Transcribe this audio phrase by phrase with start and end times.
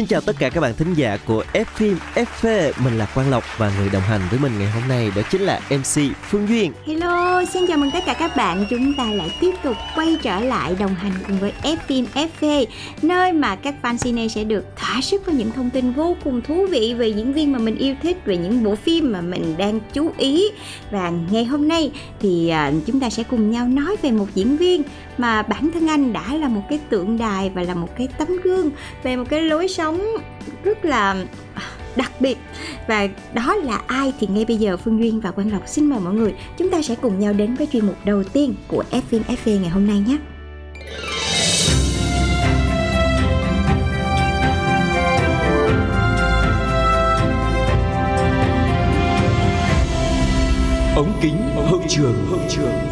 [0.00, 3.30] Xin chào tất cả các bạn thính giả của F phim FV Mình là Quang
[3.30, 6.48] Lộc và người đồng hành với mình ngày hôm nay đó chính là MC Phương
[6.48, 8.64] Duyên Hello, xin chào mừng tất cả các bạn.
[8.70, 12.66] Chúng ta lại tiếp tục quay trở lại đồng hành cùng với F phim FV,
[13.02, 16.40] nơi mà các fan cine sẽ được thỏa sức với những thông tin vô cùng
[16.40, 19.54] thú vị về diễn viên mà mình yêu thích, về những bộ phim mà mình
[19.58, 20.44] đang chú ý.
[20.90, 24.56] Và ngày hôm nay thì à, chúng ta sẽ cùng nhau nói về một diễn
[24.56, 24.82] viên
[25.20, 28.28] mà bản thân anh đã là một cái tượng đài và là một cái tấm
[28.44, 28.70] gương
[29.02, 30.00] về một cái lối sống
[30.64, 31.62] rất là à,
[31.96, 32.38] đặc biệt
[32.88, 36.00] và đó là ai thì ngay bây giờ Phương Duyên và Quang Lộc xin mời
[36.00, 39.22] mọi người chúng ta sẽ cùng nhau đến với chuyên mục đầu tiên của fvn
[39.44, 40.16] FV ngày hôm nay nhé.
[50.96, 52.89] ống kính hậu trường hậu trường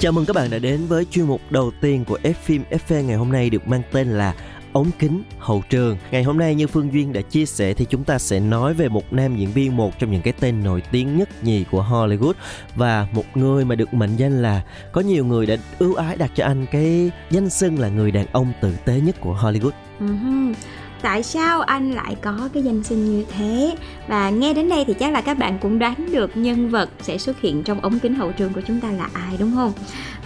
[0.00, 3.02] Chào mừng các bạn đã đến với chuyên mục đầu tiên của F phim FV
[3.02, 4.34] ngày hôm nay được mang tên là
[4.72, 5.96] ống kính hậu trường.
[6.10, 8.88] Ngày hôm nay như Phương Duyên đã chia sẻ thì chúng ta sẽ nói về
[8.88, 12.32] một nam diễn viên một trong những cái tên nổi tiếng nhất nhì của Hollywood
[12.76, 16.30] và một người mà được mệnh danh là có nhiều người đã ưu ái đặt
[16.34, 19.70] cho anh cái danh xưng là người đàn ông tử tế nhất của Hollywood.
[20.00, 20.54] Uh-huh.
[21.02, 23.74] Tại sao anh lại có cái danh xưng như thế?
[24.08, 27.18] Và nghe đến đây thì chắc là các bạn cũng đoán được nhân vật sẽ
[27.18, 29.72] xuất hiện trong ống kính hậu trường của chúng ta là ai đúng không?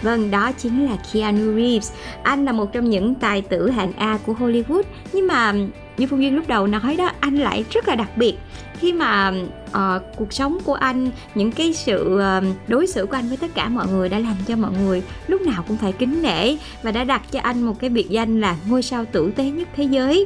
[0.01, 1.91] Vâng, đó chính là Keanu Reeves.
[2.23, 4.83] Anh là một trong những tài tử hạng A của Hollywood.
[5.13, 5.53] Nhưng mà
[5.97, 8.35] như Phương Duyên lúc đầu nói đó, anh lại rất là đặc biệt.
[8.79, 9.33] Khi mà
[9.69, 13.55] uh, cuộc sống của anh những cái sự uh, đối xử của anh với tất
[13.55, 16.91] cả mọi người đã làm cho mọi người lúc nào cũng phải kính nể và
[16.91, 19.83] đã đặt cho anh một cái biệt danh là ngôi sao tử tế nhất thế
[19.83, 20.25] giới.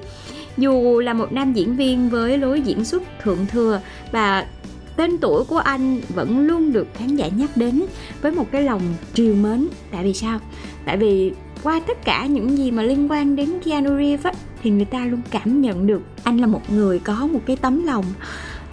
[0.58, 4.48] Dù là một nam diễn viên với lối diễn xuất thượng thừa và
[4.96, 7.86] tên tuổi của anh vẫn luôn được khán giả nhắc đến
[8.22, 8.82] với một cái lòng
[9.14, 9.68] triều mến.
[9.92, 10.40] Tại vì sao?
[10.86, 11.32] Tại vì
[11.68, 14.32] qua tất cả những gì mà liên quan đến Keanu Reeves á,
[14.64, 17.86] thì người ta luôn cảm nhận được anh là một người có một cái tấm
[17.86, 18.06] lòng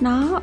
[0.00, 0.40] nó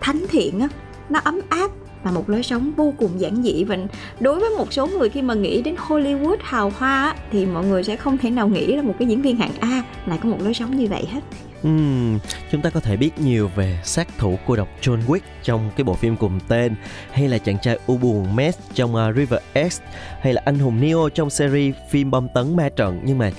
[0.00, 0.68] thánh thiện á
[1.08, 1.70] nó ấm áp
[2.02, 3.64] và một lối sống vô cùng giản dị.
[3.64, 3.76] Và
[4.20, 7.64] đối với một số người khi mà nghĩ đến Hollywood hào hoa á, thì mọi
[7.64, 10.28] người sẽ không thể nào nghĩ là một cái diễn viên hạng A lại có
[10.28, 11.20] một lối sống như vậy hết.
[11.68, 12.18] Uhm,
[12.50, 15.84] chúng ta có thể biết nhiều về sát thủ cô độc John Wick trong cái
[15.84, 16.74] bộ phim cùng tên
[17.12, 19.80] hay là chàng trai u buồn Matt trong uh, River X
[20.20, 23.00] hay là anh hùng Neo trong series phim bom tấn ma trận.
[23.04, 23.30] Nhưng mà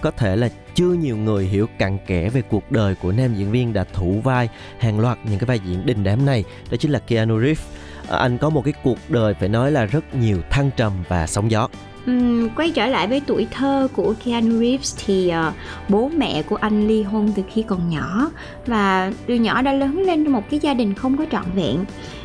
[0.00, 3.50] có thể là chưa nhiều người hiểu cặn kẽ về cuộc đời của nam diễn
[3.50, 6.90] viên đã thủ vai hàng loạt những cái vai diễn đình đám này đó chính
[6.90, 7.66] là Keanu Reeves.
[8.08, 11.26] À, anh có một cái cuộc đời phải nói là rất nhiều thăng trầm và
[11.26, 11.68] sóng gió.
[12.10, 15.54] Uhm, quay trở lại với tuổi thơ của Keanu Reeves thì uh,
[15.88, 18.30] bố mẹ của anh ly hôn từ khi còn nhỏ
[18.66, 21.84] và từ nhỏ đã lớn lên trong một cái gia đình không có trọn vẹn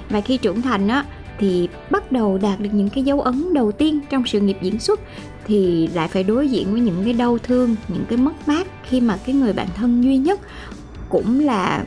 [0.10, 1.06] và khi trưởng thành á
[1.40, 4.80] thì bắt đầu đạt được những cái dấu ấn đầu tiên trong sự nghiệp diễn
[4.80, 5.00] xuất
[5.46, 9.02] thì lại phải đối diện với những cái đau thương, những cái mất mát khi
[9.02, 10.40] mà cái người bạn thân duy nhất
[11.10, 11.86] cũng là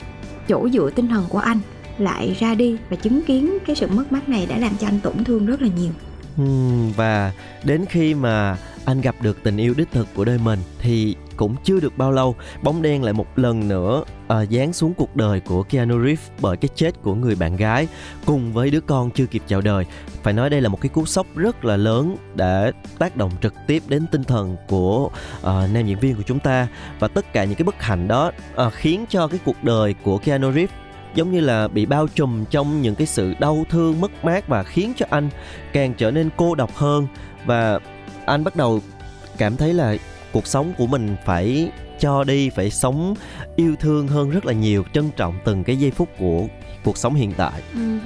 [0.48, 1.58] chỗ dựa tinh thần của anh
[1.98, 5.00] lại ra đi và chứng kiến cái sự mất mát này đã làm cho anh
[5.02, 5.92] tổn thương rất là nhiều.
[6.41, 7.32] Uhm, và
[7.65, 11.56] đến khi mà anh gặp được tình yêu đích thực của đời mình thì cũng
[11.65, 15.62] chưa được bao lâu bóng đen lại một lần nữa uh, xuống cuộc đời của
[15.62, 17.88] Keanu Reeves bởi cái chết của người bạn gái
[18.25, 19.87] cùng với đứa con chưa kịp chào đời.
[20.22, 23.54] Phải nói đây là một cái cú sốc rất là lớn đã tác động trực
[23.66, 25.10] tiếp đến tinh thần của
[25.41, 26.69] uh, nam diễn viên của chúng ta.
[26.99, 28.32] Và tất cả những cái bất hạnh đó
[28.66, 30.75] uh, khiến cho cái cuộc đời của Keanu Reeves
[31.14, 34.62] giống như là bị bao trùm trong những cái sự đau thương, mất mát và
[34.62, 35.28] khiến cho anh
[35.72, 37.06] càng trở nên cô độc hơn.
[37.44, 37.78] Và
[38.26, 38.81] anh bắt đầu
[39.38, 39.96] cảm thấy là
[40.32, 43.14] cuộc sống của mình phải cho đi, phải sống
[43.56, 46.46] yêu thương hơn rất là nhiều, trân trọng từng cái giây phút của
[46.84, 47.62] cuộc sống hiện tại.
[47.75, 47.98] Ừ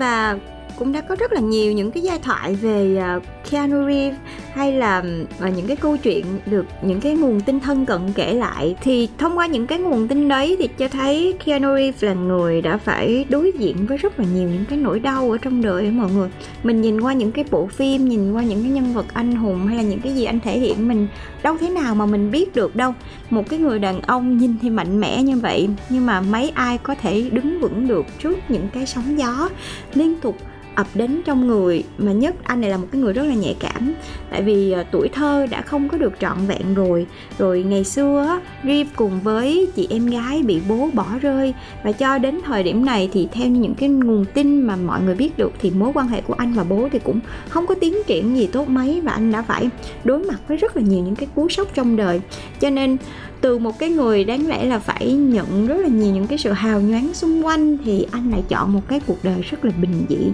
[0.00, 0.38] và
[0.78, 3.20] cũng đã có rất là nhiều những cái giai thoại về à,
[3.50, 4.18] Keanu Reeves
[4.52, 5.02] hay là
[5.38, 8.76] và những cái câu chuyện được những cái nguồn tin thân cận kể lại.
[8.82, 12.62] Thì thông qua những cái nguồn tin đấy thì cho thấy Keanu Reeves là người
[12.62, 15.82] đã phải đối diện với rất là nhiều những cái nỗi đau ở trong đời
[15.82, 16.28] ấy, mọi người.
[16.62, 19.66] Mình nhìn qua những cái bộ phim nhìn qua những cái nhân vật anh hùng
[19.66, 21.06] hay là những cái gì anh thể hiện mình
[21.42, 22.94] đâu thế nào mà mình biết được đâu.
[23.30, 26.78] Một cái người đàn ông nhìn thì mạnh mẽ như vậy nhưng mà mấy ai
[26.78, 29.48] có thể đứng vững được trước những cái sóng gió
[29.94, 30.36] liên tục
[30.80, 33.56] ập đến trong người mà nhất anh này là một cái người rất là nhạy
[33.60, 33.92] cảm.
[34.30, 37.06] Tại vì uh, tuổi thơ đã không có được trọn vẹn rồi.
[37.38, 41.54] Rồi ngày xưa Reeve cùng với chị em gái bị bố bỏ rơi.
[41.84, 45.14] Và cho đến thời điểm này thì theo những cái nguồn tin mà mọi người
[45.14, 47.94] biết được thì mối quan hệ của anh và bố thì cũng không có tiến
[48.06, 49.00] triển gì tốt mấy.
[49.00, 49.68] Và anh đã phải
[50.04, 52.20] đối mặt với rất là nhiều những cái cú sốc trong đời.
[52.60, 52.96] Cho nên
[53.40, 56.52] từ một cái người đáng lẽ là phải nhận rất là nhiều những cái sự
[56.52, 60.04] hào nhoáng xung quanh thì anh lại chọn một cái cuộc đời rất là bình
[60.08, 60.32] dị.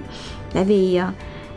[0.53, 1.11] Tại vì ờ,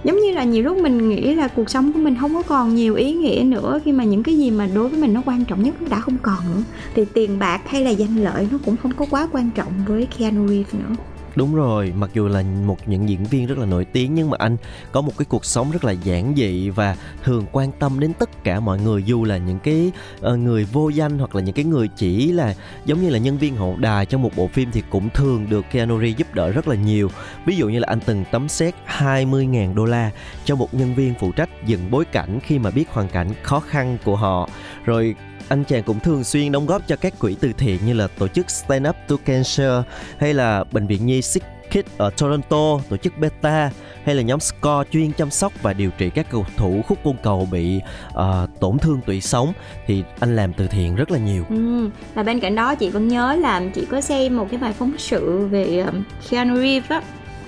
[0.03, 2.75] giống như là nhiều lúc mình nghĩ là cuộc sống của mình không có còn
[2.75, 5.45] nhiều ý nghĩa nữa khi mà những cái gì mà đối với mình nó quan
[5.45, 6.61] trọng nhất nó đã không còn nữa.
[6.95, 10.07] Thì tiền bạc hay là danh lợi nó cũng không có quá quan trọng với
[10.17, 10.95] Keanu Reeves nữa.
[11.39, 14.37] Đúng rồi, mặc dù là một những diễn viên rất là nổi tiếng nhưng mà
[14.39, 14.57] anh
[14.91, 18.43] có một cái cuộc sống rất là giản dị và thường quan tâm đến tất
[18.43, 19.91] cả mọi người dù là những cái
[20.27, 22.55] uh, người vô danh hoặc là những cái người chỉ là
[22.85, 25.65] giống như là nhân viên hậu đài trong một bộ phim thì cũng thường được
[25.71, 27.11] Keanu Reeves giúp đỡ rất là nhiều.
[27.45, 30.11] Ví dụ như là anh từng tấm xét 20.000 đô la
[30.45, 33.59] cho một nhân viên phụ trách dựng bối cảnh khi mà biết hoàn cảnh khó
[33.59, 34.49] khăn của họ.
[34.85, 35.15] Rồi
[35.49, 38.27] anh chàng cũng thường xuyên đóng góp cho các quỹ từ thiện như là tổ
[38.27, 39.71] chức Stand Up to Cancer
[40.17, 43.71] hay là bệnh viện nhi Sick Kids ở Toronto, tổ chức Beta
[44.03, 47.15] hay là nhóm Score chuyên chăm sóc và điều trị các cầu thủ khúc côn
[47.23, 49.53] cầu bị uh, tổn thương tủy sống
[49.87, 51.45] thì anh làm từ thiện rất là nhiều.
[51.49, 51.89] Ừ.
[52.13, 54.93] Và bên cạnh đó chị vẫn nhớ là chị có xem một cái bài phóng
[54.97, 57.01] sự về um, Keanu Reeves á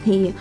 [0.06, 0.32] thì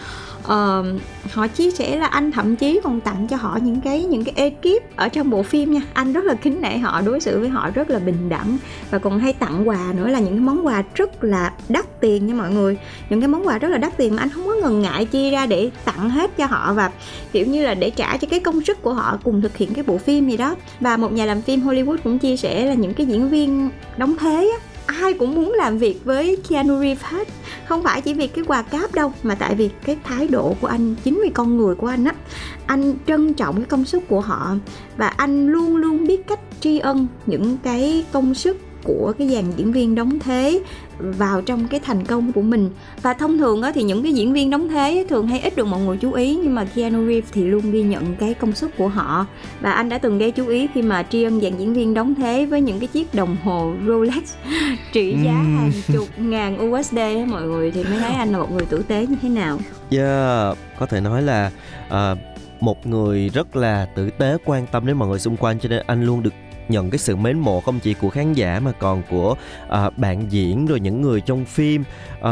[0.53, 1.01] uh,
[1.33, 4.35] họ chia sẻ là anh thậm chí còn tặng cho họ những cái những cái
[4.37, 5.81] ekip ở trong bộ phim nha.
[5.93, 8.57] Anh rất là kính nể họ đối xử với họ rất là bình đẳng.
[8.91, 12.27] Và còn hay tặng quà nữa là những cái món quà rất là đắt tiền
[12.27, 12.79] nha mọi người.
[13.11, 15.31] Những cái món quà rất là đắt tiền mà anh không có ngần ngại chia
[15.31, 16.91] ra để tặng hết cho họ và
[17.33, 19.85] kiểu như là để trả cho cái công sức của họ cùng thực hiện cái
[19.87, 20.57] bộ phim gì đó.
[20.81, 24.17] Và một nhà làm phim Hollywood cũng chia sẻ là những cái diễn viên đóng
[24.21, 27.29] thế á ai cũng muốn làm việc với Keanu Reeves hết.
[27.67, 30.67] Không phải chỉ vì cái quà cáp đâu, mà tại vì cái thái độ của
[30.67, 32.15] anh, chính vì con người của anh á.
[32.67, 34.55] Anh trân trọng cái công sức của họ
[34.97, 39.45] và anh luôn luôn biết cách tri ân những cái công sức của cái dàn
[39.57, 40.61] diễn viên đóng thế
[40.99, 42.71] vào trong cái thành công của mình.
[43.03, 45.81] Và thông thường thì những cái diễn viên đóng thế thường hay ít được mọi
[45.81, 48.89] người chú ý nhưng mà Keanu Reeves thì luôn ghi nhận cái công sức của
[48.89, 49.27] họ.
[49.61, 52.15] Và anh đã từng gây chú ý khi mà tri ân dàn diễn viên đóng
[52.15, 54.35] thế với những cái chiếc đồng hồ Rolex
[54.93, 56.99] trị giá hàng chục ngàn USD
[57.29, 59.59] mọi người thì mới thấy anh là một người tử tế như thế nào.
[59.91, 61.51] Yeah, có thể nói là
[61.87, 62.19] uh,
[62.61, 65.83] một người rất là tử tế quan tâm đến mọi người xung quanh cho nên
[65.87, 66.35] anh luôn được
[66.71, 69.37] nhận cái sự mến mộ không chỉ của khán giả mà còn của
[69.67, 71.85] uh, bạn diễn rồi những người trong phim.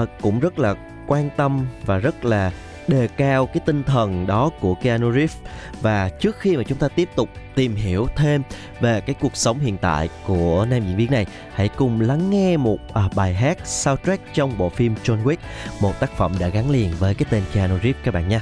[0.03, 0.75] Uh, cũng rất là
[1.07, 2.53] quan tâm và rất là
[2.89, 5.37] đề cao cái tinh thần đó của Keanu Reeves.
[5.81, 8.43] Và trước khi mà chúng ta tiếp tục tìm hiểu thêm
[8.81, 12.57] về cái cuộc sống hiện tại của nam diễn viên này hãy cùng lắng nghe
[12.57, 15.37] một à, bài hát soundtrack trong bộ phim John Wick
[15.81, 18.41] một tác phẩm đã gắn liền với cái tên Keanu Reeves các bạn nhé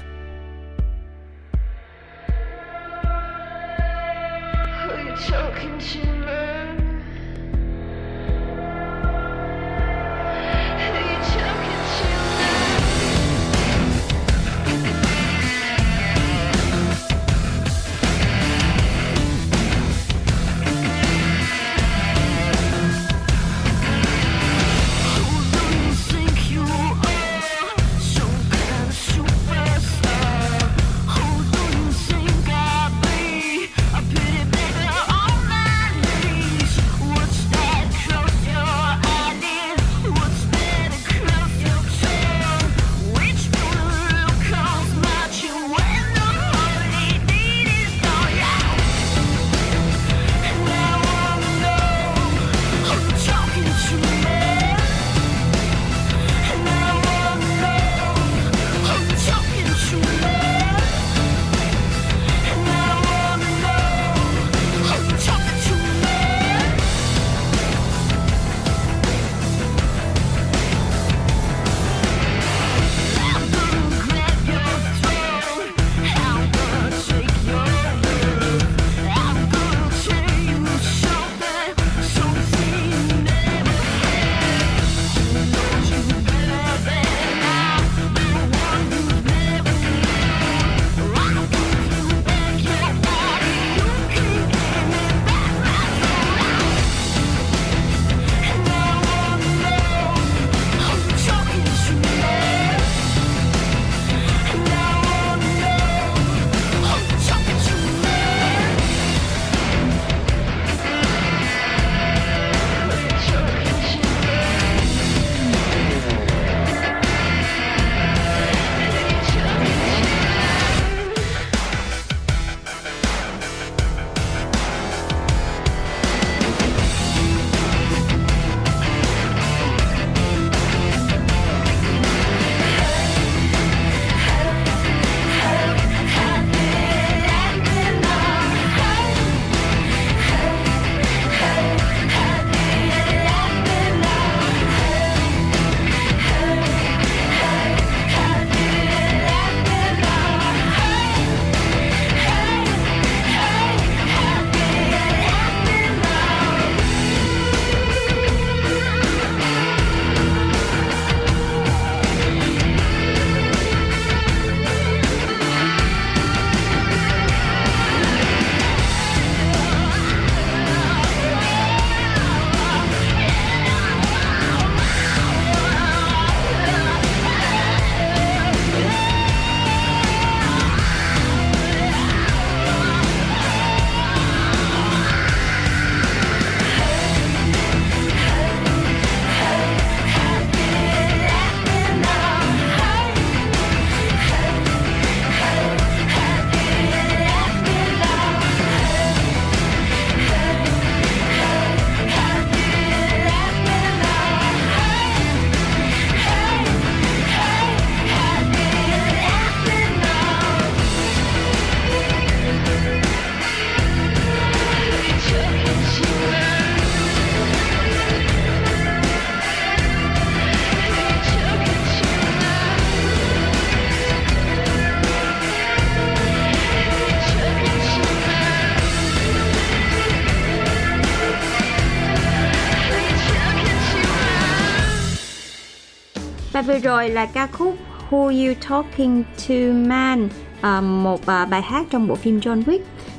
[236.56, 237.76] và vừa rồi là ca khúc
[238.10, 242.78] Who You Talking To Man uh, một uh, bài hát trong bộ phim John Wick.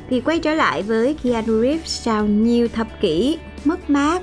[0.10, 4.22] Thì quay trở lại với Keanu Reeves sau nhiều thập kỷ mất mát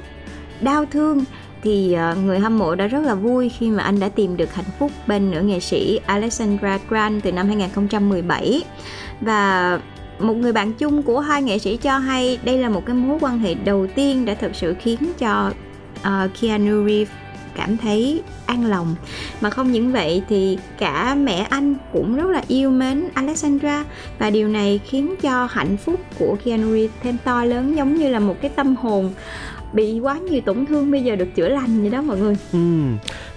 [0.60, 1.24] đau thương
[1.62, 4.54] thì uh, người hâm mộ đã rất là vui khi mà anh đã tìm được
[4.54, 8.62] hạnh phúc bên nữ nghệ sĩ Alexandra Grant từ năm 2017
[9.20, 9.80] và
[10.18, 13.18] một người bạn chung của hai nghệ sĩ cho hay đây là một cái mối
[13.20, 15.52] quan hệ đầu tiên đã thực sự khiến cho
[16.00, 17.23] uh, Keanu Reeves
[17.56, 18.94] cảm thấy an lòng.
[19.40, 23.84] Mà không những vậy thì cả mẹ anh cũng rất là yêu mến Alexandra.
[24.18, 28.08] Và điều này khiến cho hạnh phúc của Keanu Reeves thêm to lớn, giống như
[28.08, 29.12] là một cái tâm hồn
[29.74, 32.36] bị quá nhiều tổn thương bây giờ được chữa lành vậy đó mọi người.
[32.52, 32.58] Ừ.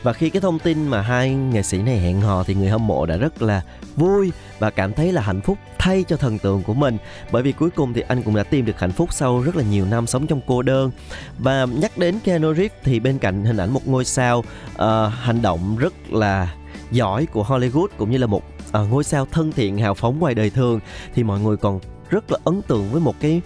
[0.03, 2.87] và khi cái thông tin mà hai nghệ sĩ này hẹn hò thì người hâm
[2.87, 3.61] mộ đã rất là
[3.95, 6.97] vui và cảm thấy là hạnh phúc thay cho thần tượng của mình.
[7.31, 9.63] Bởi vì cuối cùng thì anh cũng đã tìm được hạnh phúc sau rất là
[9.63, 10.91] nhiều năm sống trong cô đơn.
[11.37, 15.41] Và nhắc đến Keanu Reeves thì bên cạnh hình ảnh một ngôi sao uh, hành
[15.41, 16.53] động rất là
[16.91, 20.33] giỏi của Hollywood cũng như là một uh, ngôi sao thân thiện hào phóng ngoài
[20.33, 20.79] đời thường
[21.15, 21.79] thì mọi người còn
[22.09, 23.41] rất là ấn tượng với một cái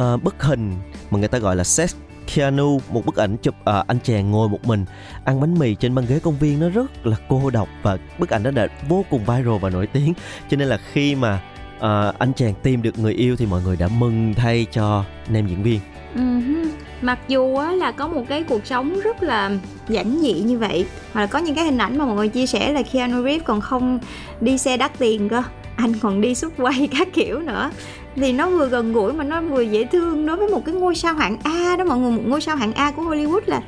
[0.00, 0.74] uh, bức hình
[1.10, 1.94] mà người ta gọi là sex
[2.34, 4.84] Keanu một bức ảnh chụp uh, anh chàng ngồi một mình
[5.24, 8.30] ăn bánh mì trên băng ghế công viên nó rất là cô độc và bức
[8.30, 10.14] ảnh đó đã vô cùng viral và nổi tiếng.
[10.48, 11.40] Cho nên là khi mà
[11.76, 15.46] uh, anh chàng tìm được người yêu thì mọi người đã mừng thay cho nam
[15.46, 15.80] diễn viên.
[16.16, 16.68] Uh-huh.
[17.02, 19.50] mặc dù á, là có một cái cuộc sống rất là
[19.88, 22.46] giản dị như vậy hoặc là có những cái hình ảnh mà mọi người chia
[22.46, 23.98] sẻ là Keanu Reeves còn không
[24.40, 25.42] đi xe đắt tiền cơ
[25.76, 27.70] anh còn đi xuất quay các kiểu nữa
[28.16, 30.94] thì nó vừa gần gũi mà nó vừa dễ thương đối với một cái ngôi
[30.94, 32.10] sao hạng A đó mọi người.
[32.10, 33.62] Một ngôi sao hạng A của Hollywood là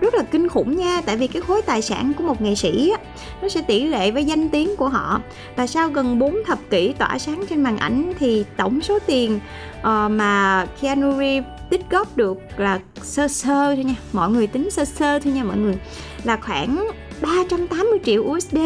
[0.00, 1.00] rất là kinh khủng nha.
[1.06, 3.04] Tại vì cái khối tài sản của một nghệ sĩ á,
[3.42, 5.20] nó sẽ tỷ lệ với danh tiếng của họ.
[5.56, 9.40] Và sau gần 4 thập kỷ tỏa sáng trên màn ảnh thì tổng số tiền
[9.80, 13.94] uh, mà Keanu Reeves tích góp được là sơ sơ thôi nha.
[14.12, 15.74] Mọi người tính sơ sơ thôi nha mọi người.
[16.24, 16.88] Là khoảng
[17.20, 18.58] 380 triệu USD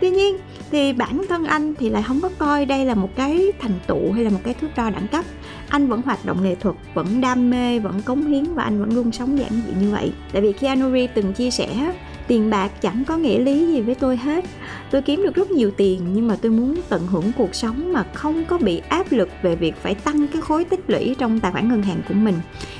[0.00, 0.38] tuy nhiên
[0.70, 4.12] thì bản thân anh thì lại không có coi đây là một cái thành tựu
[4.12, 5.24] hay là một cái thước đo đẳng cấp.
[5.68, 8.94] Anh vẫn hoạt động nghệ thuật, vẫn đam mê, vẫn cống hiến và anh vẫn
[8.94, 10.12] luôn sống giản dị như vậy.
[10.32, 11.92] Tại vì Keanu Reeves từng chia sẻ,
[12.26, 14.44] tiền bạc chẳng có nghĩa lý gì với tôi hết.
[14.90, 18.04] Tôi kiếm được rất nhiều tiền, nhưng mà tôi muốn tận hưởng cuộc sống mà
[18.14, 21.52] không có bị áp lực về việc phải tăng cái khối tích lũy trong tài
[21.52, 22.34] khoản ngân hàng của mình.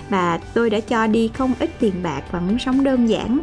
[0.08, 3.40] Và tôi đã cho đi không ít tiền bạc và muốn sống đơn giản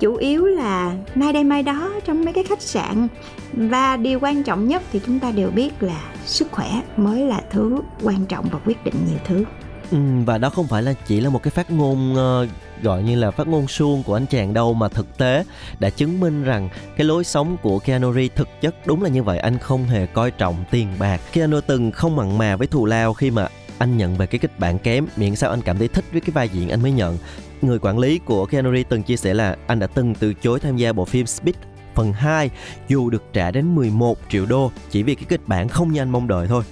[0.00, 3.08] chủ yếu là nay đây mai đó trong mấy cái khách sạn.
[3.52, 7.40] Và điều quan trọng nhất thì chúng ta đều biết là sức khỏe mới là
[7.50, 9.44] thứ quan trọng và quyết định nhiều thứ.
[9.90, 12.48] Ừ, và đó không phải là chỉ là một cái phát ngôn uh,
[12.82, 15.44] gọi như là phát ngôn suông của anh chàng đâu mà thực tế
[15.78, 19.22] đã chứng minh rằng cái lối sống của Keanu Reeves thực chất đúng là như
[19.22, 19.38] vậy.
[19.38, 21.20] Anh không hề coi trọng tiền bạc.
[21.32, 24.58] Keanu từng không mặn mà với thù lao khi mà anh nhận về cái kịch
[24.58, 25.06] bản kém.
[25.16, 27.18] Miễn sao anh cảm thấy thích với cái vai diễn anh mới nhận
[27.64, 30.60] người quản lý của Keanu Reeves từng chia sẻ là anh đã từng từ chối
[30.60, 31.54] tham gia bộ phim Speed
[31.98, 32.50] phần 2
[32.88, 36.10] dù được trả đến 11 triệu đô chỉ vì cái kịch bản không như anh
[36.10, 36.62] mong đợi thôi.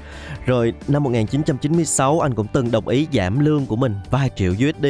[0.47, 4.87] Rồi, năm 1996 anh cũng từng đồng ý giảm lương của mình vài triệu USD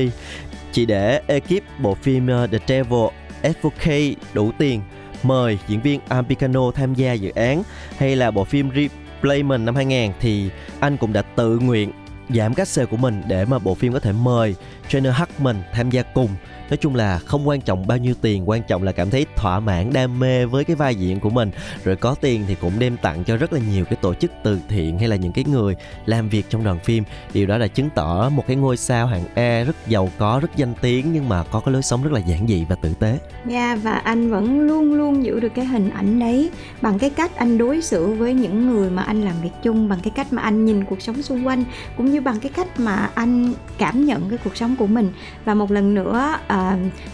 [0.73, 3.07] chỉ để ekip bộ phim ờ, The Devil
[3.43, 4.81] Advocate đủ tiền
[5.23, 7.63] mời diễn viên Al Pacino tham gia dự án
[7.97, 10.51] hay là bộ phim Replacement năm 2000 thì
[10.81, 11.93] anh cũng đã tự nguyện
[12.29, 14.55] giảm các sale của mình để mà bộ phim có thể mời
[14.89, 16.29] trainer Hackman tham gia cùng
[16.71, 19.61] nói chung là không quan trọng bao nhiêu tiền quan trọng là cảm thấy thỏa
[19.61, 21.51] mãn đam mê với cái vai diễn của mình.
[21.85, 24.59] Rồi có tiền thì cũng đem tặng cho rất là nhiều cái tổ chức từ
[24.69, 27.05] thiện hay là những cái người làm việc trong đoàn phim.
[27.33, 30.57] Điều đó là chứng tỏ một cái ngôi sao hạng A rất giàu có rất
[30.57, 33.19] danh tiếng nhưng mà có cái lối sống rất là giản dị và tử tế.
[33.47, 36.51] Dạ yeah, và anh vẫn luôn luôn giữ được cái hình ảnh đấy
[36.83, 39.99] bằng cái cách anh đối xử với những người mà anh làm việc chung bằng
[40.03, 41.65] cái cách mà anh nhìn cuộc sống xung quanh
[41.97, 45.13] cũng như bằng cái cách mà anh cảm nhận cái cuộc sống của mình.
[45.45, 46.56] Và một lần nữa uh,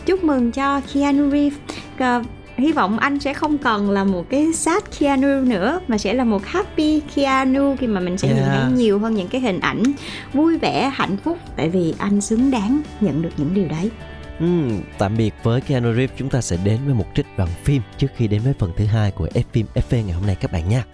[0.06, 1.58] chúc mừng cho Keanu Reeves
[1.94, 6.14] uh, hy vọng anh sẽ không còn là một cái sad Keanu nữa mà sẽ
[6.14, 8.38] là một happy Keanu khi mà mình sẽ yeah.
[8.38, 9.82] nhìn thấy nhiều hơn những cái hình ảnh
[10.32, 13.90] vui vẻ hạnh phúc tại vì anh xứng đáng nhận được những điều đấy
[14.38, 14.46] Ừ,
[14.98, 18.06] tạm biệt với Keanu Reeves chúng ta sẽ đến với một trích đoạn phim trước
[18.16, 20.68] khi đến với phần thứ hai của F phim FV ngày hôm nay các bạn
[20.68, 20.84] nha.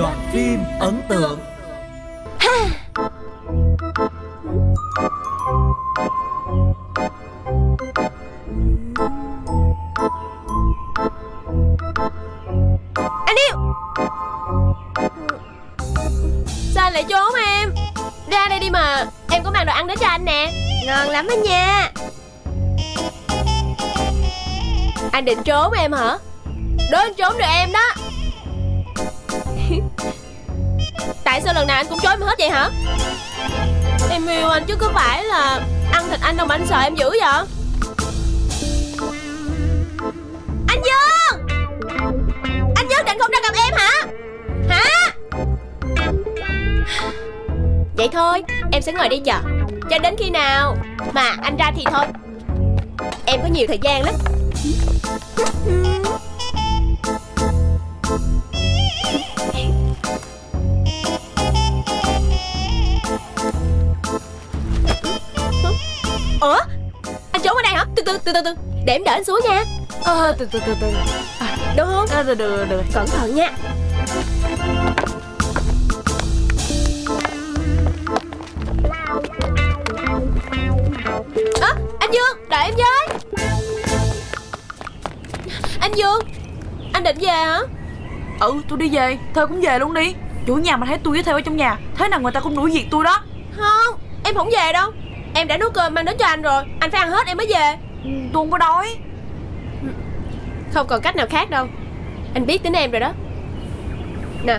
[0.00, 1.40] Đoạn phim ấn tượng.
[13.26, 13.56] Anh yêu.
[16.74, 17.74] Sao anh lại trốn em?
[18.30, 19.04] Ra đây đi mà.
[19.30, 20.52] Em có mang đồ ăn đến cho anh nè.
[20.86, 21.92] Ngon lắm anh nha.
[25.12, 26.18] Anh định trốn em hả?
[26.90, 27.94] Đố anh trốn được em đó
[31.50, 32.70] sao lần nào anh cũng chối em hết vậy hả?
[34.10, 35.60] Em yêu anh chứ có phải là
[35.92, 37.44] Ăn thịt anh đâu mà anh sợ em dữ vậy?
[40.68, 41.46] Anh Dương
[42.76, 43.90] Anh Dương định không ra gặp em hả?
[44.68, 45.12] Hả?
[47.96, 49.38] Vậy thôi, Em sẽ ngồi đây chờ.
[49.90, 50.76] Cho đến khi nào
[51.12, 52.04] Mà anh ra thì thôi.
[53.26, 54.14] Em có nhiều thời gian lắm.
[68.10, 68.54] Từ từ từ từ.
[68.84, 69.64] Để em đỡ anh xuống nha.
[70.04, 70.86] Ờ, từ từ từ từ.
[71.38, 72.06] À, Được không?
[72.10, 73.50] À, được được được Cẩn thận nha.
[81.60, 83.18] À, Anh Dương Đợi em với.
[85.80, 86.20] Anh Dương
[86.92, 87.60] Anh định về hả?
[88.40, 89.18] Ừ tôi đi về.
[89.34, 90.14] Thôi cũng về luôn đi.
[90.46, 92.56] Chủ nhà mà thấy tôi với theo ở trong nhà thế nào người ta cũng
[92.56, 93.22] đuổi việc tôi đó.
[93.56, 93.94] Không
[94.24, 94.90] Em không về đâu.
[95.34, 96.62] Em đã nấu cơm mang đến cho anh rồi.
[96.80, 98.96] Anh phải ăn hết em mới về tôi không có đói.
[100.72, 101.66] Không còn cách nào khác đâu.
[102.34, 103.12] Anh biết tính em rồi đó.
[104.44, 104.58] Nè.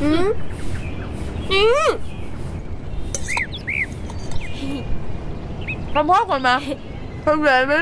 [0.00, 0.34] Ừ.
[1.50, 1.96] Ừ.
[5.94, 6.60] không hết rồi mà.
[7.26, 7.74] Thôi về đi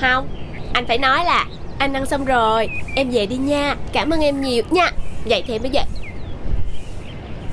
[0.00, 0.28] Không.
[0.72, 1.46] Anh phải nói là
[1.78, 3.76] Anh ăn xong rồi Em về đi nha.
[3.92, 4.90] Cảm ơn em nhiều nha.
[5.24, 5.82] Vậy thì em mới về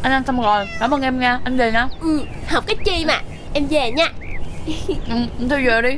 [0.02, 0.68] anh ăn xong rồi.
[0.80, 1.40] Cảm ơn em nha.
[1.44, 1.88] Anh về nha.
[2.02, 3.22] Ừ, Học cái chi mà.
[3.54, 4.08] Em về nha
[5.10, 5.16] ừ,
[5.50, 5.98] thôi về đi.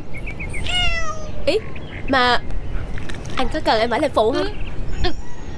[1.46, 1.58] Ý
[2.08, 2.40] Mà
[3.36, 4.48] Anh có cần em ở lại phụ không?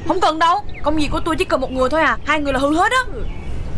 [0.07, 2.53] Không cần đâu công việc của tôi chỉ cần một người thôi à hai người
[2.53, 3.03] là hư hết á.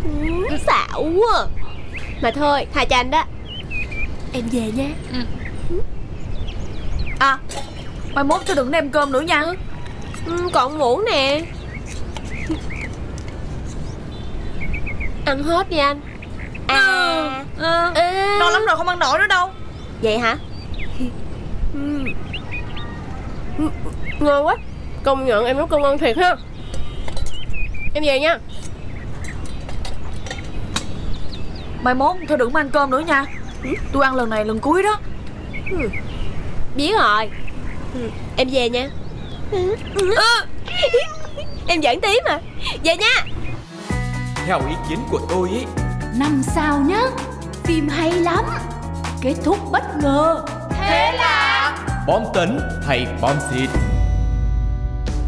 [0.04, 1.46] Ừ, Xạo quá.
[2.22, 3.26] Mà thôi Tha cho anh đó.
[4.34, 4.88] Em về nha
[7.20, 7.38] à
[8.14, 9.44] mai mốt tôi đừng đem cơm nữa nha.
[10.26, 11.42] Ừ, Còn muỗng nè.
[15.26, 16.00] Ăn hết đi anh
[16.68, 17.92] À, ừ.
[17.96, 18.38] à.
[18.40, 19.50] no lắm rồi không ăn nổi nữa đâu.
[20.02, 20.38] Vậy hả?
[21.74, 22.00] Ừ.
[23.58, 23.70] Ừ,
[24.20, 24.56] Ngon quá.
[25.04, 26.36] Công nhận em nấu cơm ngon thiệt ha.
[27.94, 28.38] Em về nha.
[31.82, 33.26] Mai mốt tôi đừng mang cơm nữa nha.
[33.92, 34.98] Tôi ăn lần này lần cuối đó.
[36.76, 37.30] Biết rồi.
[37.94, 38.10] Ừ.
[38.38, 38.90] Em về nha.
[39.52, 39.76] Ừ.
[41.68, 42.40] Em giỡn tí mà
[42.84, 43.26] Về nha.
[44.46, 45.66] Theo ý kiến của tôi ý
[46.20, 47.02] Năm sao nhá
[47.64, 48.46] Phim hay lắm
[49.22, 50.46] Kết thúc bất ngờ
[52.08, 53.70] Bom tấn hay bom xịt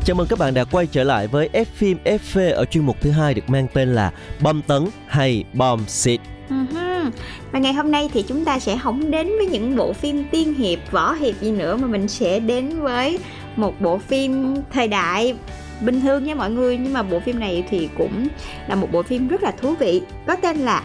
[0.05, 2.97] Chào mừng các bạn đã quay trở lại với F phim FV ở chuyên mục
[3.01, 6.19] thứ hai được mang tên là Bom tấn hay bom xịt.
[6.49, 7.11] Uh-huh.
[7.51, 10.53] Và ngày hôm nay thì chúng ta sẽ không đến với những bộ phim tiên
[10.53, 13.19] hiệp, võ hiệp gì nữa mà mình sẽ đến với
[13.55, 15.35] một bộ phim thời đại
[15.81, 18.27] bình thường nha mọi người, nhưng mà bộ phim này thì cũng
[18.67, 20.83] là một bộ phim rất là thú vị, có tên là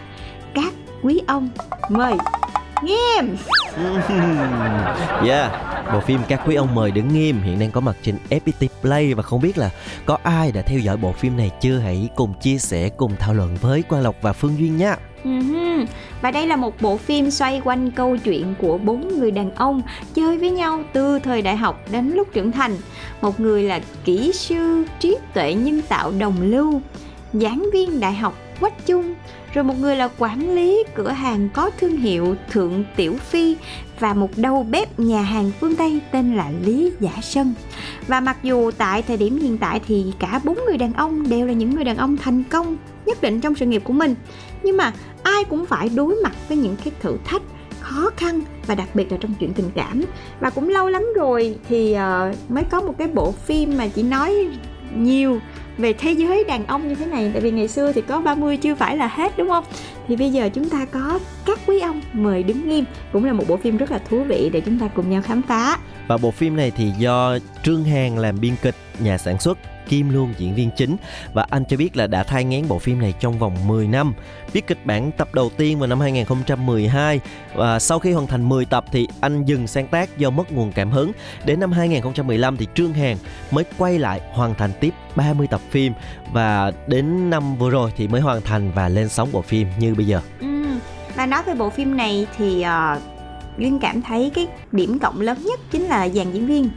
[0.53, 1.49] Các quý ông
[1.89, 2.13] mời
[2.83, 3.21] nghe
[5.27, 5.51] Yeah,
[5.93, 9.13] bộ phim các quý ông mời đứng nghiêm hiện đang có mặt trên FPT Play
[9.13, 9.69] và không biết là
[10.05, 13.33] có ai đã theo dõi bộ phim này chưa hãy cùng chia sẻ cùng thảo
[13.33, 14.79] luận với Quang Lộc và Phương Duyên.
[15.23, 15.85] Uh-huh.
[16.21, 19.81] Và đây là một bộ phim xoay quanh câu chuyện của bốn người đàn ông
[20.13, 22.77] chơi với nhau từ thời đại học đến lúc trưởng thành.
[23.21, 26.81] Một người là kỹ sư trí tuệ nhân tạo đồng lưu,
[27.33, 29.13] giảng viên đại học Quách Trung,
[29.53, 33.55] rồi một người là quản lý cửa hàng có thương hiệu Thượng Tiểu Phi
[33.99, 37.53] và một đầu bếp nhà hàng phương Tây tên là Lý Giả Sân.
[38.07, 41.47] Và mặc dù tại thời điểm hiện tại thì cả bốn người đàn ông đều
[41.47, 44.15] là những người đàn ông thành công nhất định trong sự nghiệp của mình
[44.63, 47.41] nhưng mà ai cũng phải đối mặt với những cái thử thách
[47.79, 50.03] khó khăn và đặc biệt là trong chuyện tình cảm
[50.39, 54.03] và cũng lâu lắm rồi thì uh, mới có một cái bộ phim mà chỉ
[54.03, 54.47] nói
[54.95, 55.39] nhiều
[55.77, 57.29] về thế giới đàn ông như thế này.
[57.33, 59.63] Tại vì ngày xưa thì có 30 chưa phải là hết đúng không?
[60.07, 63.43] Thì bây giờ chúng ta có các quý ông mời đứng nghiêm cũng là một
[63.47, 65.77] bộ phim rất là thú vị để chúng ta cùng nhau khám phá.
[66.07, 69.57] Và bộ phim này thì do Trương Hàn làm biên kịch, nhà sản xuất.
[69.89, 70.95] Kim luôn diễn viên chính
[71.33, 74.13] và anh cho biết là đã thai ngán bộ phim này trong vòng 10 năm.
[74.53, 77.19] Viết kịch bản tập đầu tiên vào năm 2012
[77.55, 80.71] và sau khi hoàn thành 10 tập thì anh dừng sáng tác do mất nguồn
[80.71, 81.11] cảm hứng.
[81.45, 83.17] Đến năm 2015 thì Trương Hàn
[83.51, 85.93] mới quay lại hoàn thành tiếp 30 tập phim
[86.31, 89.95] và đến năm vừa rồi thì mới hoàn thành và lên sóng bộ phim như
[89.95, 90.21] bây giờ.
[90.39, 90.63] Ừ.
[91.15, 92.65] Và nói về bộ phim này thì
[92.95, 93.12] uh,
[93.57, 96.69] Duyên cảm thấy cái điểm cộng lớn nhất chính là dàn diễn viên.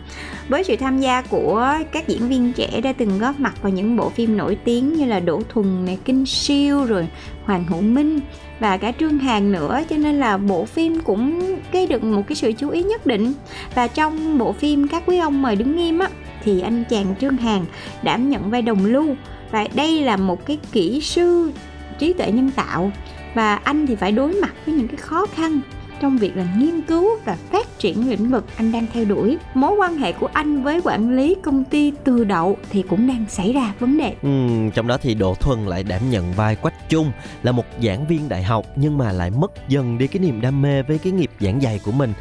[0.49, 3.97] Với sự tham gia của các diễn viên trẻ đã từng góp mặt vào những
[3.97, 7.09] bộ phim nổi tiếng như là Đỗ Thuần này, Kinh Siêu rồi
[7.45, 8.21] Hoàng Hữu Minh
[8.61, 11.41] và cả Trương Hàn nữa cho nên là bộ phim cũng
[11.73, 13.33] gây được một cái sự chú ý nhất định.
[13.75, 16.09] Và trong bộ phim các quý ông mời đứng nghiêm á
[16.45, 17.65] thì anh chàng Trương Hàn
[18.03, 19.17] đảm nhận vai đồng lưu.
[19.51, 21.53] Và đây là một cái kỹ sư
[21.99, 22.93] trí tuệ nhân tạo
[23.35, 25.61] và anh thì phải đối mặt với những cái khó khăn
[26.01, 29.77] trong việc là nghiên cứu và phát triển lĩnh vực anh đang theo đuổi mối
[29.79, 33.53] quan hệ của anh với quản lý công ty từ đậu thì cũng đang xảy
[33.53, 34.31] ra vấn đề Ừ,
[34.75, 38.29] trong đó thì Đỗ Thuần lại đảm nhận vai Quách Trung là một giảng viên
[38.29, 41.31] đại học nhưng mà lại mất dần đi cái niềm đam mê với cái nghiệp
[41.41, 42.13] giảng dạy của mình.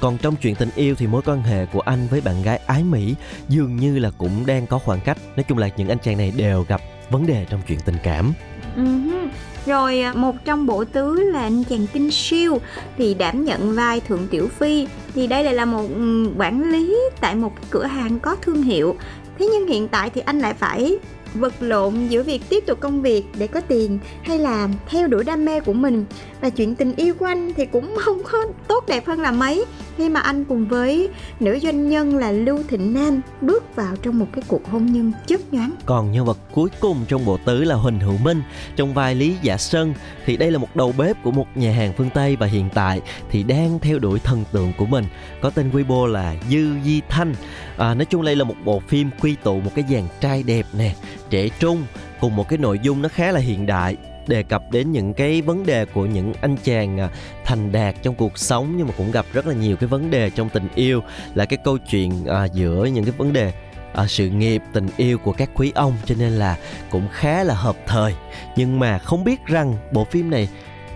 [0.00, 2.84] Còn trong chuyện tình yêu thì mối quan hệ của anh với bạn gái ái
[2.84, 3.14] Mỹ
[3.48, 5.18] dường như là cũng đang có khoảng cách.
[5.36, 8.32] Nói chung là những anh chàng này đều gặp vấn đề trong chuyện tình cảm.
[8.76, 9.28] Uh-huh.
[9.66, 12.58] Rồi à, một trong bộ tứ là anh chàng Kinh Siêu
[12.98, 16.96] thì đảm nhận vai Thượng Tiểu Phi thì đây lại là một ừ, quản lý
[17.20, 18.96] tại một cửa hàng có thương hiệu.
[19.38, 20.98] Thế nhưng hiện tại thì anh lại phải
[21.34, 25.24] vật lộn giữa việc tiếp tục công việc để có tiền hay là theo đuổi
[25.24, 26.04] đam mê của mình
[26.40, 29.64] và chuyện tình yêu của anh thì cũng không có tốt đẹp hơn là mấy,
[29.96, 31.08] khi mà anh cùng với
[31.40, 35.12] nữ doanh nhân là Lưu Thịnh Nam bước vào trong một cái cuộc hôn nhân
[35.26, 35.70] chớp nhoáng.
[35.86, 38.42] Còn nhân vật cuối cùng trong bộ tứ là Huỳnh Hữu Minh
[38.76, 39.94] trong vai Lý dạ Sơn
[40.26, 43.00] thì đây là một đầu bếp của một nhà hàng phương Tây và hiện tại
[43.30, 45.04] thì đang theo đuổi thần tượng của mình
[45.40, 47.34] có tên Weibo là Dư Di Thanh.
[47.76, 50.66] À, nói chung đây là một bộ phim quy tụ một cái dàn trai đẹp
[50.78, 50.94] nè,
[51.30, 51.84] trẻ trung
[52.20, 55.42] cùng một cái nội dung nó khá là hiện đại đề cập đến những cái
[55.42, 57.08] vấn đề của những anh chàng à,
[57.44, 60.30] thành đạt trong cuộc sống nhưng mà cũng gặp rất là nhiều cái vấn đề
[60.30, 61.00] trong tình yêu
[61.34, 63.52] là cái câu chuyện à, giữa những cái vấn đề
[63.94, 66.56] à, sự nghiệp tình yêu của các quý ông cho nên là
[66.90, 68.14] cũng khá là hợp thời.
[68.56, 70.48] Nhưng mà không biết rằng bộ phim này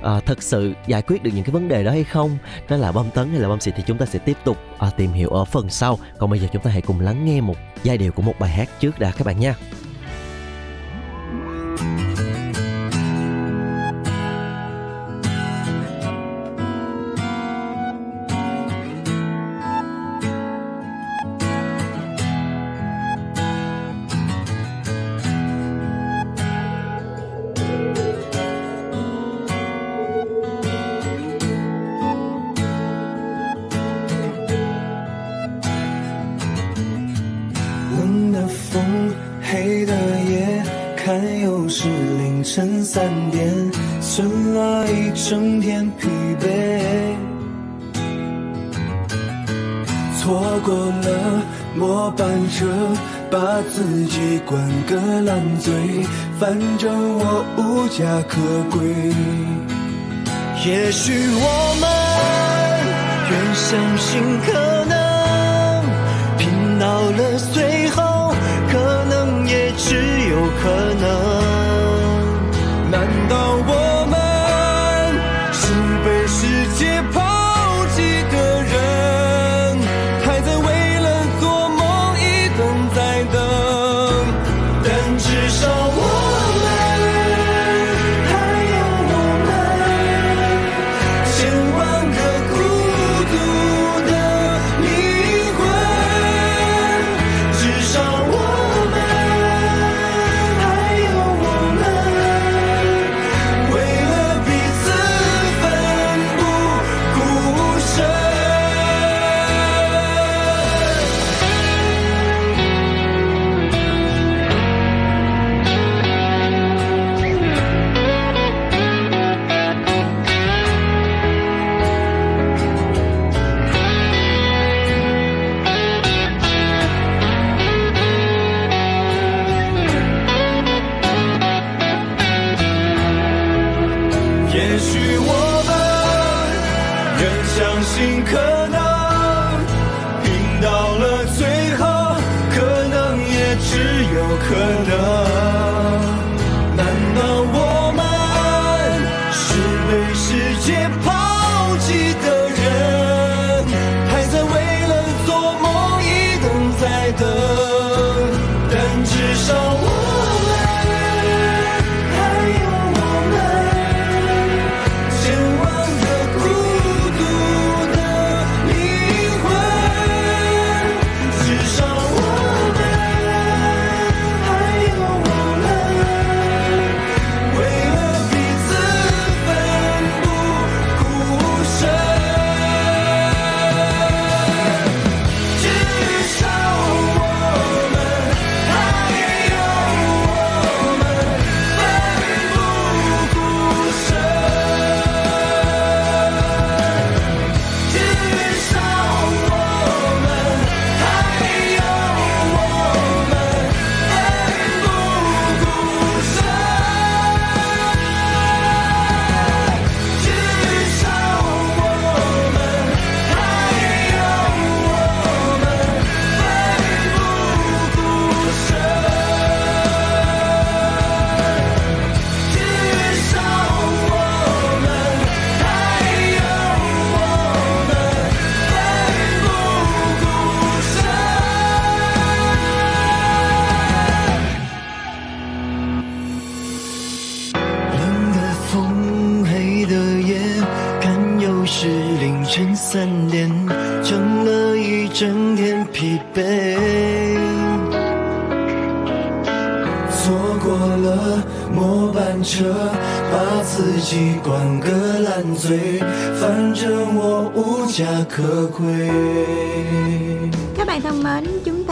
[0.03, 2.39] à, thật sự giải quyết được những cái vấn đề đó hay không?
[2.69, 4.91] Nó là bom tấn hay là bom xịt thì chúng ta sẽ tiếp tục à,
[4.97, 5.99] tìm hiểu ở phần sau.
[6.19, 8.51] Còn bây giờ chúng ta hãy cùng lắng nghe một giai điệu của một bài
[8.51, 9.55] hát trước đã các bạn nha.
[51.75, 52.67] 末班车，
[53.31, 53.39] 把
[53.71, 55.73] 自己灌个烂醉，
[56.39, 59.15] 反正我无家可归。
[60.67, 61.83] 也许我们
[63.31, 64.53] 越相信可
[64.85, 64.93] 能，
[66.37, 66.43] 拼
[66.79, 67.19] 到了
[67.55, 68.35] 最后，
[68.71, 68.73] 可
[69.09, 69.95] 能也只
[70.29, 70.69] 有可
[71.01, 71.03] 能。
[72.91, 72.95] 难
[73.29, 73.35] 道
[73.67, 73.73] 我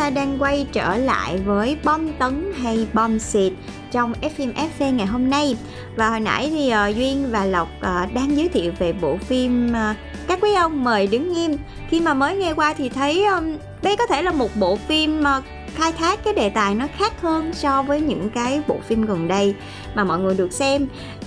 [0.09, 3.53] ta đang quay trở lại với bom tấn hay bom xịt
[3.93, 5.57] trong phim FV ngày hôm nay.
[5.97, 9.71] Và hồi nãy thì uh, Duyên và Lộc uh, đang giới thiệu về bộ phim
[9.71, 9.97] uh,
[10.29, 11.57] các quý ông mời đứng nghiêm.
[11.89, 15.21] Khi mà mới nghe qua thì thấy um, đây có thể là một bộ phim
[15.21, 15.45] uh,
[15.75, 19.29] khai thác cái đề tài nó khác hơn so với những cái bộ phim gần
[19.29, 19.55] đây
[19.95, 20.87] mà mọi người được xem.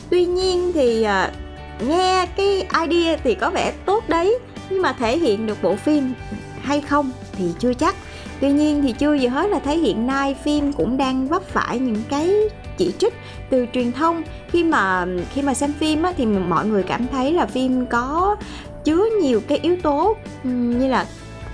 [0.10, 4.38] Tuy nhiên thì uh, nghe cái idea thì có vẻ tốt đấy
[4.70, 6.13] nhưng mà thể hiện được bộ phim
[6.62, 7.96] hay không thì chưa chắc
[8.41, 11.80] tuy nhiên thì chưa gì hết là thấy hiện nay phim cũng đang vấp phải
[11.80, 12.32] những cái
[12.77, 13.13] chỉ trích
[13.49, 14.23] từ truyền thông.
[14.49, 18.36] Khi mà khi mà xem phim á, thì mọi người cảm thấy là phim có
[18.84, 21.06] chứa nhiều cái yếu tố như là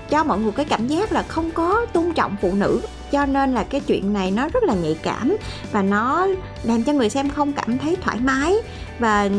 [0.09, 2.81] cho mọi người cái cảm giác là không có tôn trọng phụ nữ.
[3.11, 5.37] Cho nên là cái chuyện này nó rất là nhạy cảm
[5.71, 6.27] và nó
[6.63, 8.55] làm cho người xem không cảm thấy thoải mái.
[8.99, 9.29] Và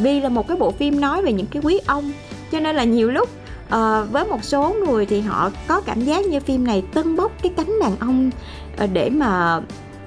[0.00, 2.12] vì là một cái bộ phim nói về những cái quý ông
[2.52, 3.28] cho nên là nhiều lúc
[3.72, 7.32] à, với một số người thì họ có cảm giác như phim này tân bốc
[7.42, 8.30] cái cánh đàn ông
[8.76, 9.60] ờ, để mà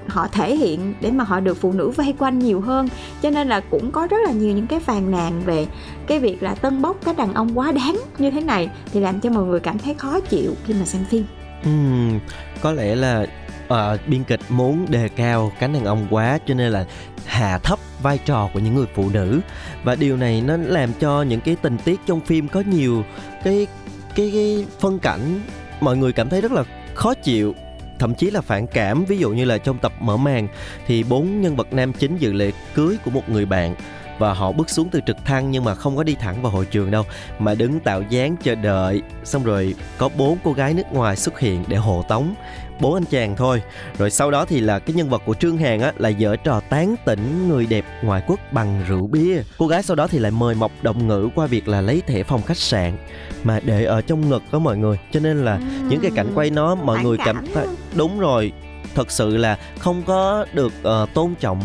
[0.08, 2.88] họ thể hiện để mà họ được phụ nữ vây quanh nhiều hơn.
[3.22, 5.66] Cho nên là cũng có rất là nhiều những cái phàn nàn về
[6.06, 9.20] cái việc là tân bốc cái đàn ông quá đáng như thế này thì làm
[9.20, 11.24] cho mọi người cảm thấy khó chịu khi mà xem phim.
[11.64, 12.18] Ừm,
[12.62, 13.26] có lẽ là
[13.66, 16.84] uh, biên kịch muốn đề cao cánh đàn ông quá cho nên là
[17.26, 19.40] hạ thấp vai trò của những người phụ nữ.
[19.84, 23.04] Và điều này nó làm cho những cái tình tiết trong phim có nhiều
[23.44, 23.66] cái
[24.14, 25.40] cái, cái phân cảnh
[25.80, 26.64] mọi người cảm thấy rất là
[26.94, 27.54] khó chịu
[27.98, 29.04] thậm chí là phản cảm.
[29.04, 30.48] Ví dụ như là trong tập mở màn
[30.86, 33.74] thì bốn nhân vật nam chính dự lễ cưới của một người bạn
[34.18, 36.66] và họ bước xuống từ trực thăng nhưng mà không có đi thẳng vào hội
[36.66, 37.04] trường đâu
[37.38, 39.02] mà đứng tạo dáng chờ đợi.
[39.24, 42.34] Xong rồi có bốn cô gái nước ngoài xuất hiện để hộ tống
[42.80, 43.62] bốn anh chàng thôi.
[43.98, 46.60] Rồi sau đó thì là cái nhân vật của trương hàn á là dở trò
[46.60, 49.42] tán tỉnh người đẹp ngoại quốc bằng rượu bia.
[49.58, 52.22] Cô gái sau đó thì lại mời mọc động ngữ qua việc là lấy thẻ
[52.22, 52.96] phòng khách sạn
[53.44, 54.98] mà để ở trong ngực đó mọi người.
[55.12, 58.52] Cho nên là những cái cảnh quay nó mọi người cảm thấy đúng rồi
[58.94, 61.60] thật sự là không có được ờ, tôn trọng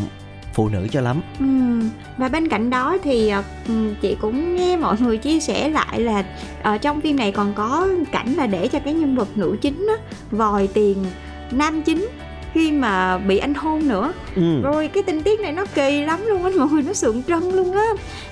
[0.53, 1.21] phụ nữ cho lắm.
[1.39, 5.69] Ừm, và bên cạnh đó thì ờ, ừm, chị cũng nghe mọi người chia sẻ
[5.69, 6.23] lại là
[6.63, 9.87] ở trong phim này còn có cảnh là để cho cái nhân vật nữ chính
[9.87, 9.95] á,
[10.31, 11.05] vòi tiền
[11.51, 12.09] nam chính
[12.53, 14.13] khi mà bị anh hôn nữa.
[14.35, 14.61] Ừ.
[14.61, 17.43] rồi cái tình tiết này nó kỳ lắm luôn á mọi người nó sượng trân
[17.51, 17.87] luôn á.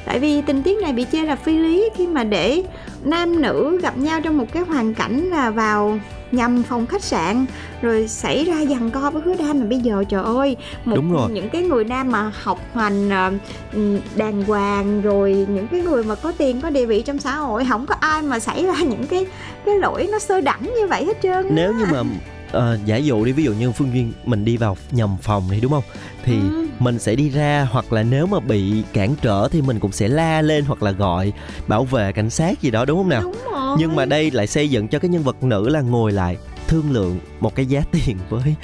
[0.06, 2.64] Tại vì tình tiết này bị chê là phi lý khi mà để
[3.04, 6.00] nam nữ gặp nhau trong một cái hoàn cảnh là vào
[6.32, 7.46] nhằm phòng khách sạn
[7.82, 11.12] rồi xảy ra giằng co với hứa đam mà bây giờ trời ơi một Đúng
[11.12, 11.32] rồi.
[11.32, 13.32] những cái người nam mà học hành ờ,
[13.74, 17.36] ừ, đàng hoàng rồi những cái người mà có tiền có địa vị trong xã
[17.36, 19.26] hội không có ai mà xảy ra những cái
[19.66, 22.04] cái lỗi nó sơ đẳng như vậy hết trơn nếu như mà
[22.52, 25.60] ờ, giả dụ đi ví dụ như phương duyên mình đi vào nhầm phòng thì
[25.62, 25.84] đúng không
[26.26, 26.66] thì Ừ.
[26.80, 30.08] mình sẽ đi ra hoặc là nếu mà bị cản trở thì mình cũng sẽ
[30.08, 31.34] la lên hoặc là gọi
[31.68, 33.22] bảo vệ cảnh sát gì đó đúng không nào?
[33.22, 33.76] Đúng rồi.
[33.80, 36.38] Nhưng mà đây lại xây dựng cho cái nhân vật nữ là ngồi lại
[36.70, 38.56] thương lượng một cái giá tiền với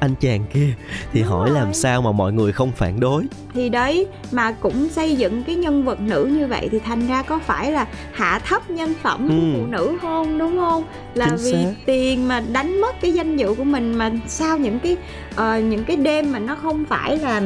[0.00, 0.68] anh chàng kia
[1.12, 1.58] thì Đúng hỏi rồi.
[1.60, 5.54] làm sao mà mọi người không phản đối thì đấy mà cũng xây dựng cái
[5.54, 9.28] nhân vật nữ như vậy thì thành ra có phải là hạ thấp nhân phẩm
[9.28, 9.40] của Ừ.
[9.60, 11.72] phụ nữ không đúng không là Chính vì xác.
[11.86, 14.96] tiền mà đánh mất cái danh dự của mình mà sau những cái
[15.36, 17.42] ờ, những cái đêm mà nó không phải là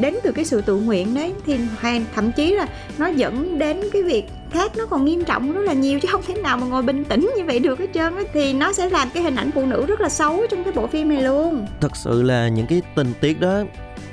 [0.00, 2.66] đến từ cái sự tự nguyện đấy thì hoàn thậm chí là
[2.98, 6.22] nó dẫn đến cái việc khác nó còn nghiêm trọng rất là nhiều chứ không
[6.26, 8.88] thể nào mà ngồi bình tĩnh như vậy được hết trơn á thì nó sẽ
[8.88, 11.66] làm cái hình ảnh phụ nữ rất là xấu trong cái bộ phim này luôn.
[11.80, 13.62] Thật sự là những cái tình tiết đó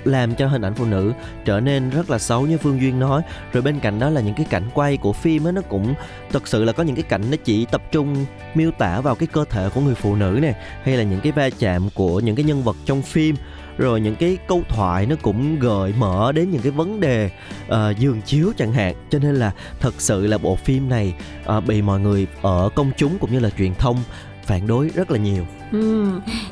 [0.03, 1.13] làm cho hình ảnh phụ nữ
[1.45, 3.21] trở nên rất là xấu như Phương Duyên nói.
[3.53, 5.93] Rồi bên cạnh đó là những cái cảnh quay của phim ấy, nó cũng
[6.31, 9.27] thật sự là có những cái cảnh nó chỉ tập trung miêu tả vào cái
[9.27, 12.35] cơ thể của người phụ nữ này Hay là những cái va chạm của những
[12.35, 13.35] cái nhân vật trong phim
[13.77, 17.29] rồi những cái câu thoại nó cũng gợi mở đến những cái vấn đề
[17.67, 18.95] uh, giường chiếu chẳng hạn.
[19.09, 21.13] Cho nên là thật sự là bộ phim này
[21.57, 23.97] uh, bị mọi người ở công chúng cũng như là truyền thông
[24.43, 25.45] phản đối rất là nhiều.
[25.71, 26.05] Ừ,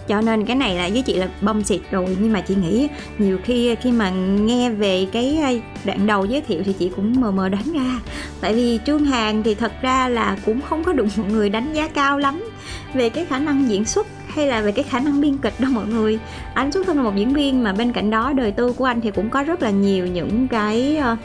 [0.08, 2.88] cho nên cái này là với chị là bom xịt rồi nhưng mà chị nghĩ
[3.18, 7.32] nhiều khi khi mà nghe về cái đoạn đầu giới thiệu thì chị cũng mờ
[7.32, 8.00] mờ đánh ra.
[8.42, 11.74] Tại vì Trương Hàn thì thật ra là cũng không có được mọi người đánh
[11.74, 12.44] giá cao lắm
[12.94, 15.72] về cái khả năng diễn xuất hay là về cái khả năng biên kịch đâu
[15.72, 16.20] mọi người?
[16.54, 19.02] Anh xuất thân là một diễn viên mà bên cạnh đó đời tư của anh
[19.02, 21.18] thì cũng có rất là nhiều những cái uh,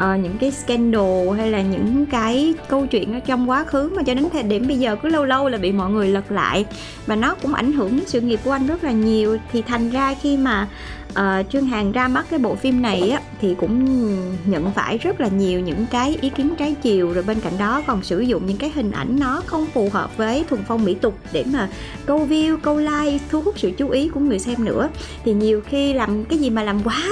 [0.00, 4.14] những cái scandal hay là những cái câu chuyện ở trong quá khứ mà cho
[4.14, 6.64] đến thời điểm bây giờ cứ lâu lâu là bị mọi người lật lại
[7.06, 9.38] và nó cũng ảnh hưởng đến sự nghiệp của anh rất là nhiều.
[9.52, 10.68] Thì thành ra khi mà
[11.10, 13.84] uh, Trương Hằng ra mắt cái bộ phim này á thì cũng
[14.46, 17.12] nhận phải rất là nhiều những cái ý kiến trái chiều.
[17.12, 20.16] Rồi bên cạnh đó còn sử dụng những cái hình ảnh nó không phù hợp
[20.16, 21.68] với thuần phong mỹ tục để mà
[22.06, 24.88] câu view câu like thu hút sự chú ý của người xem nữa.
[25.24, 27.02] Thì nhiều khi làm cái gì mà làm quá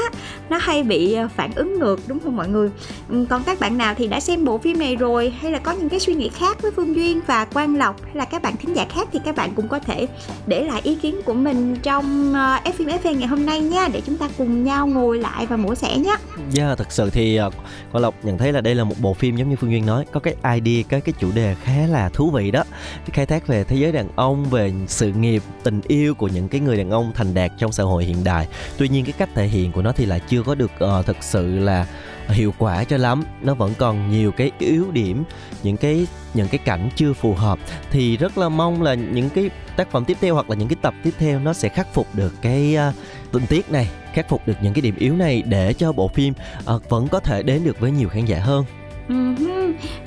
[0.51, 2.71] nó hay bị ờ, phản ứng ngược đúng không mọi người?
[3.09, 5.73] Ừ, còn các bạn nào thì đã xem bộ phim này rồi hay là có
[5.73, 8.57] những cái suy nghĩ khác với Phương Duyên và Quang Lộc hay là các bạn
[8.57, 10.07] thính giả khác thì các bạn cũng có thể
[10.47, 13.61] để lại ý kiến của mình trong ờ, uh, FM phim FV ngày hôm nay
[13.61, 16.17] nha để chúng ta cùng nhau ngồi lại và mổ xẻ nhé.
[16.51, 17.55] Dạ yeah, thật sự thì uh,
[17.93, 20.05] Quang Lộc nhận thấy là đây là một bộ phim giống như Phương Duyên nói
[20.13, 22.65] có cái idea cái cái chủ đề khá là thú vị đó
[23.13, 26.61] khai thác về thế giới đàn ông về sự nghiệp tình yêu của những cái
[26.61, 29.47] người đàn ông thành đạt trong xã hội hiện đại tuy nhiên cái cách thể
[29.47, 31.87] hiện của nó thì lại chưa có được ờ, uh, thực sự là
[32.29, 33.25] hiệu quả cho lắm.
[33.43, 35.25] Nó vẫn còn nhiều cái yếu điểm
[35.63, 37.59] những cái những cái cảnh chưa phù hợp.
[37.91, 40.77] Thì rất là mong là những cái tác phẩm tiếp theo hoặc là những cái
[40.83, 42.95] tập tiếp theo nó sẽ khắc phục được cái uh,
[43.33, 46.35] tình tiết này khắc phục được những cái điểm yếu này để cho bộ phim
[46.75, 48.65] uh, vẫn có thể đến được với nhiều khán giả hơn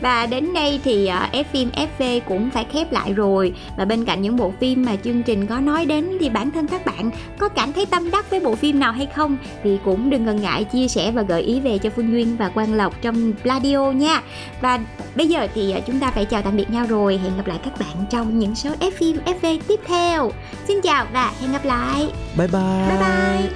[0.02, 3.54] và đến đây thì uh, F phim FV cũng phải khép lại rồi.
[3.78, 6.68] Và bên cạnh những bộ phim mà chương trình có nói đến thì bản thân
[6.68, 10.10] các bạn có cảm thấy tâm đắc với bộ phim nào hay không thì cũng
[10.10, 13.02] đừng ngần ngại chia sẻ và gợi ý về cho Phương Duyên và Quang Lộc
[13.02, 14.22] trong Pladio nha.
[14.62, 14.80] Và
[15.16, 17.20] bây giờ thì uh, chúng ta phải chào tạm biệt nhau rồi.
[17.24, 20.32] Hẹn gặp lại các bạn trong những số F phim FV tiếp theo.
[20.68, 22.08] Xin chào và hẹn gặp lại.
[22.38, 22.88] Bye bye.
[22.90, 23.50] Bye bye.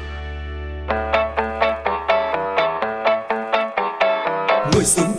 [4.74, 5.19] Ngồi xuống